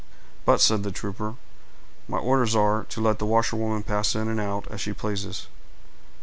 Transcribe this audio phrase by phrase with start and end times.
[0.45, 1.35] "But," said the trooper,
[2.07, 5.45] "my orders are, to let the washerwoman pass in and out, as she pleases."